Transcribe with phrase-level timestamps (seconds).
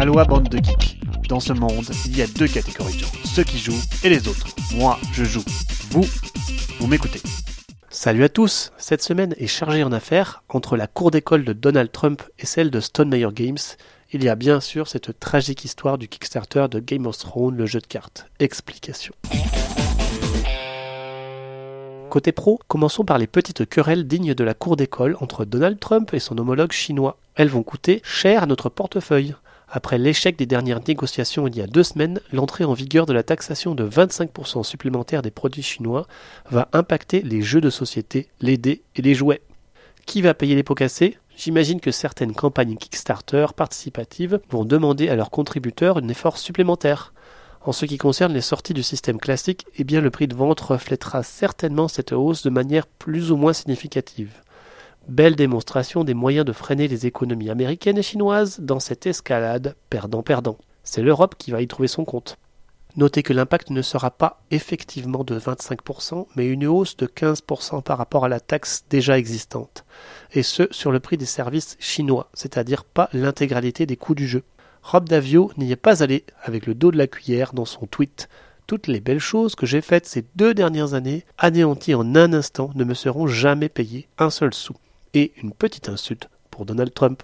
[0.00, 0.98] Aloha bande de geeks.
[1.28, 4.28] Dans ce monde, il y a deux catégories de gens, ceux qui jouent et les
[4.28, 4.46] autres.
[4.74, 5.44] Moi, je joue.
[5.90, 6.06] Vous,
[6.78, 7.20] vous m'écoutez.
[7.90, 10.42] Salut à tous Cette semaine est chargée en affaires.
[10.48, 13.58] Entre la cour d'école de Donald Trump et celle de Stone Meyer Games,
[14.10, 17.66] il y a bien sûr cette tragique histoire du Kickstarter de Game of Thrones, le
[17.66, 18.26] jeu de cartes.
[18.38, 19.12] Explication.
[22.08, 26.14] Côté pro, commençons par les petites querelles dignes de la cour d'école entre Donald Trump
[26.14, 27.18] et son homologue chinois.
[27.34, 29.34] Elles vont coûter cher à notre portefeuille.
[29.72, 33.22] Après l'échec des dernières négociations il y a deux semaines, l'entrée en vigueur de la
[33.22, 36.08] taxation de 25% supplémentaire des produits chinois
[36.50, 39.42] va impacter les jeux de société, les dés et les jouets.
[40.06, 41.18] Qui va payer les pots cassés?
[41.36, 47.14] J'imagine que certaines campagnes Kickstarter participatives vont demander à leurs contributeurs un effort supplémentaire.
[47.60, 50.60] En ce qui concerne les sorties du système classique, eh bien le prix de vente
[50.60, 54.32] reflètera certainement cette hausse de manière plus ou moins significative.
[55.10, 60.56] Belle démonstration des moyens de freiner les économies américaines et chinoises dans cette escalade perdant-perdant.
[60.84, 62.38] C'est l'Europe qui va y trouver son compte.
[62.94, 67.98] Notez que l'impact ne sera pas effectivement de 25%, mais une hausse de 15% par
[67.98, 69.84] rapport à la taxe déjà existante.
[70.32, 74.44] Et ce, sur le prix des services chinois, c'est-à-dire pas l'intégralité des coûts du jeu.
[74.84, 78.28] Rob Davio n'y est pas allé avec le dos de la cuillère dans son tweet.
[78.68, 82.70] Toutes les belles choses que j'ai faites ces deux dernières années, anéanties en un instant,
[82.76, 84.76] ne me seront jamais payées un seul sou.
[85.12, 87.22] Et une petite insulte pour Donald Trump.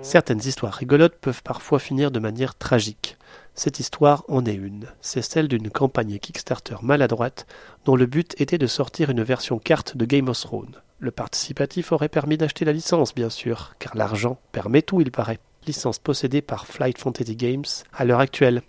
[0.00, 3.16] Certaines histoires rigolotes peuvent parfois finir de manière tragique.
[3.54, 4.86] Cette histoire en est une.
[5.00, 7.46] C'est celle d'une campagne Kickstarter maladroite
[7.84, 10.80] dont le but était de sortir une version carte de Game of Thrones.
[10.98, 15.40] Le participatif aurait permis d'acheter la licence, bien sûr, car l'argent permet tout, il paraît.
[15.66, 18.62] Licence possédée par Flight Fantasy Games à l'heure actuelle.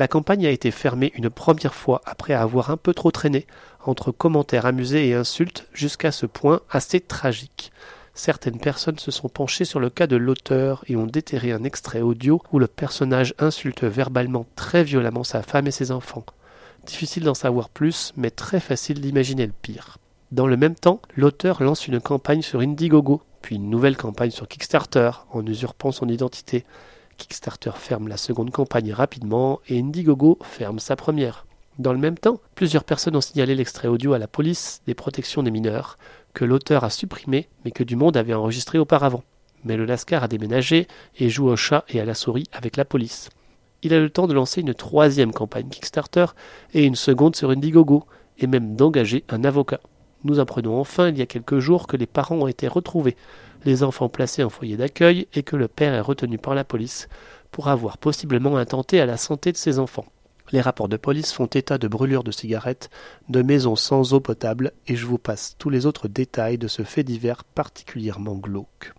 [0.00, 3.46] La campagne a été fermée une première fois après avoir un peu trop traîné,
[3.84, 7.70] entre commentaires amusés et insultes, jusqu'à ce point assez tragique.
[8.14, 12.00] Certaines personnes se sont penchées sur le cas de l'auteur et ont déterré un extrait
[12.00, 16.24] audio où le personnage insulte verbalement très violemment sa femme et ses enfants.
[16.86, 19.98] Difficile d'en savoir plus, mais très facile d'imaginer le pire.
[20.32, 24.48] Dans le même temps, l'auteur lance une campagne sur Indiegogo, puis une nouvelle campagne sur
[24.48, 26.64] Kickstarter, en usurpant son identité.
[27.20, 31.44] Kickstarter ferme la seconde campagne rapidement et Indiegogo ferme sa première.
[31.78, 35.42] Dans le même temps, plusieurs personnes ont signalé l'extrait audio à la police des protections
[35.42, 35.98] des mineurs,
[36.32, 39.22] que l'auteur a supprimé mais que du monde avait enregistré auparavant.
[39.64, 40.88] Mais le Lascar a déménagé
[41.18, 43.28] et joue au chat et à la souris avec la police.
[43.82, 46.26] Il a le temps de lancer une troisième campagne Kickstarter
[46.72, 48.06] et une seconde sur Indiegogo,
[48.38, 49.80] et même d'engager un avocat.
[50.24, 53.16] Nous apprenons enfin il y a quelques jours que les parents ont été retrouvés,
[53.64, 57.08] les enfants placés en foyer d'accueil et que le père est retenu par la police
[57.50, 60.06] pour avoir possiblement intenté à la santé de ses enfants.
[60.52, 62.90] Les rapports de police font état de brûlures de cigarettes,
[63.28, 66.82] de maisons sans eau potable, et je vous passe tous les autres détails de ce
[66.82, 68.92] fait divers particulièrement glauque.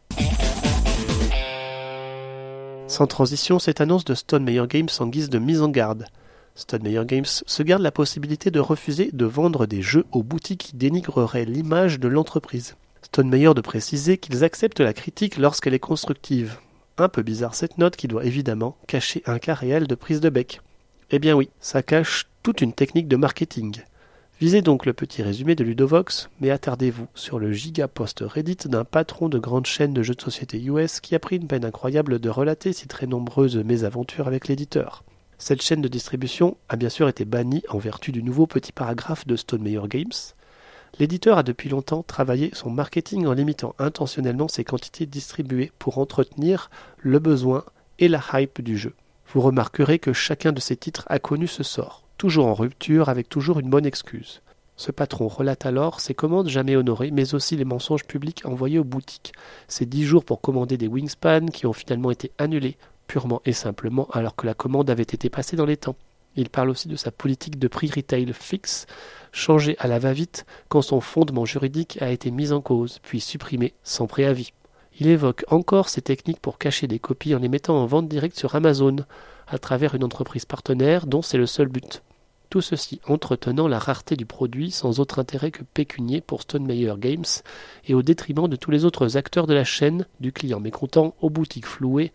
[2.87, 6.05] Sans transition, cette annonce de Stone Meyer Games en guise de mise en garde.
[6.61, 10.61] Stone Meyer Games se garde la possibilité de refuser de vendre des jeux aux boutiques
[10.67, 12.75] qui dénigreraient l'image de l'entreprise.
[13.01, 16.59] Stone Meyer de préciser qu'ils acceptent la critique lorsqu'elle est constructive.
[16.99, 20.29] Un peu bizarre cette note qui doit évidemment cacher un cas réel de prise de
[20.29, 20.61] bec.
[21.09, 23.81] Eh bien oui, ça cache toute une technique de marketing.
[24.39, 29.29] Visez donc le petit résumé de Ludovox, mais attardez-vous sur le giga-post Reddit d'un patron
[29.29, 32.29] de grande chaîne de jeux de société US qui a pris une peine incroyable de
[32.29, 35.03] relater si très nombreuses mésaventures avec l'éditeur.
[35.41, 39.25] Cette chaîne de distribution a bien sûr été bannie en vertu du nouveau petit paragraphe
[39.25, 40.11] de Stone Meyer Games.
[40.99, 46.69] L'éditeur a depuis longtemps travaillé son marketing en limitant intentionnellement ses quantités distribuées pour entretenir
[46.99, 47.63] le besoin
[47.97, 48.93] et la hype du jeu.
[49.33, 53.27] Vous remarquerez que chacun de ces titres a connu ce sort, toujours en rupture avec
[53.27, 54.43] toujours une bonne excuse.
[54.75, 58.83] Ce patron relate alors ses commandes jamais honorées, mais aussi les mensonges publics envoyés aux
[58.83, 59.33] boutiques,
[59.67, 62.77] ses dix jours pour commander des Wingspan qui ont finalement été annulés,
[63.11, 65.97] purement et simplement alors que la commande avait été passée dans les temps.
[66.37, 68.85] Il parle aussi de sa politique de prix retail fixe,
[69.33, 73.73] changée à la va-vite quand son fondement juridique a été mis en cause, puis supprimé
[73.83, 74.53] sans préavis.
[74.97, 78.39] Il évoque encore ces techniques pour cacher des copies en les mettant en vente directe
[78.39, 78.95] sur Amazon,
[79.45, 82.03] à travers une entreprise partenaire dont c'est le seul but.
[82.49, 86.93] Tout ceci entretenant la rareté du produit sans autre intérêt que pécunier pour Stone Meyer
[86.97, 87.25] Games
[87.87, 91.29] et au détriment de tous les autres acteurs de la chaîne, du client mécontent aux
[91.29, 92.13] boutiques flouées,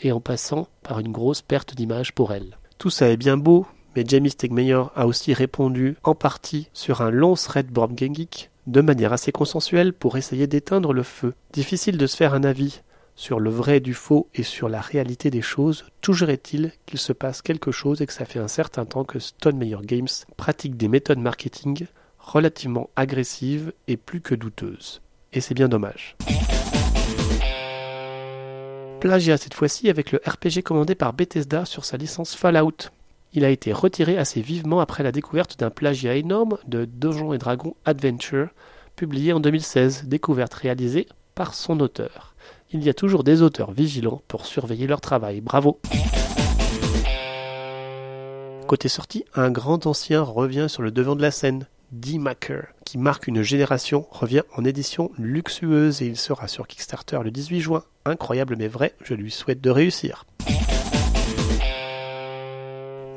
[0.00, 2.58] et en passant par une grosse perte d'image pour elle.
[2.78, 7.10] Tout ça est bien beau, mais Jamie Stegmeyer a aussi répondu en partie sur un
[7.10, 11.34] long thread Geek de manière assez consensuelle pour essayer d'éteindre le feu.
[11.52, 12.80] Difficile de se faire un avis
[13.16, 17.12] sur le vrai du faux et sur la réalité des choses, toujours est-il qu'il se
[17.12, 20.76] passe quelque chose et que ça fait un certain temps que Stone Meyer Games pratique
[20.76, 21.86] des méthodes marketing
[22.18, 25.00] relativement agressives et plus que douteuses.
[25.32, 26.16] Et c'est bien dommage.
[29.04, 32.88] Plagiat cette fois-ci avec le RPG commandé par Bethesda sur sa licence Fallout.
[33.34, 37.38] Il a été retiré assez vivement après la découverte d'un plagiat énorme de Donjons et
[37.38, 38.48] Dragons Adventure,
[38.96, 42.34] publié en 2016, découverte réalisée par son auteur.
[42.72, 45.42] Il y a toujours des auteurs vigilants pour surveiller leur travail.
[45.42, 45.82] Bravo
[48.66, 51.66] Côté sortie, un grand ancien revient sur le devant de la scène.
[51.92, 57.30] D-Maker, qui marque une génération, revient en édition luxueuse et il sera sur Kickstarter le
[57.30, 57.84] 18 juin.
[58.06, 60.26] Incroyable mais vrai, je lui souhaite de réussir.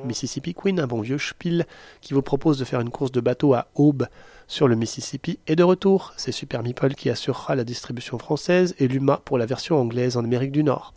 [0.05, 1.65] Mississippi Queen, un bon vieux spiel
[1.99, 4.07] qui vous propose de faire une course de bateau à aube
[4.47, 6.13] sur le Mississippi est de retour.
[6.15, 10.23] C'est Super Meeple qui assurera la distribution française et Luma pour la version anglaise en
[10.23, 10.93] Amérique du Nord.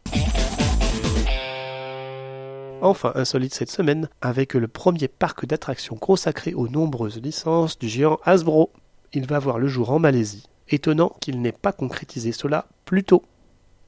[2.83, 8.21] Enfin, insolite cette semaine, avec le premier parc d'attractions consacré aux nombreuses licences du géant
[8.25, 8.71] Hasbro.
[9.13, 10.47] Il va voir le jour en Malaisie.
[10.69, 13.25] Étonnant qu'il n'ait pas concrétisé cela plus tôt.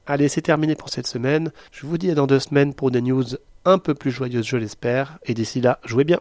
[0.05, 1.51] Allez, c'est terminé pour cette semaine.
[1.71, 3.23] Je vous dis à dans deux semaines pour des news
[3.63, 5.17] un peu plus joyeuses, je l'espère.
[5.25, 6.19] Et d'ici là, jouez bien.